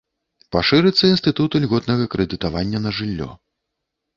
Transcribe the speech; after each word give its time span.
Пашырыцца 0.55 1.03
інстытут 1.09 1.57
льготнага 1.65 2.09
крэдытавання 2.15 2.83
на 2.87 2.95
жыллё. 3.01 3.29